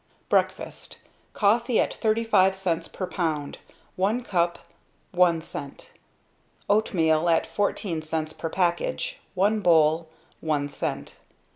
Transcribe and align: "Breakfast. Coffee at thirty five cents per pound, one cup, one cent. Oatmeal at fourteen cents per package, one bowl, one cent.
"Breakfast. 0.29 0.97
Coffee 1.33 1.79
at 1.79 1.93
thirty 1.93 2.23
five 2.23 2.55
cents 2.55 2.87
per 2.87 3.05
pound, 3.05 3.59
one 3.95 4.23
cup, 4.23 4.57
one 5.11 5.41
cent. 5.43 5.91
Oatmeal 6.67 7.29
at 7.29 7.45
fourteen 7.45 8.01
cents 8.01 8.33
per 8.33 8.49
package, 8.49 9.19
one 9.35 9.59
bowl, 9.59 10.09
one 10.39 10.69
cent. 10.69 11.17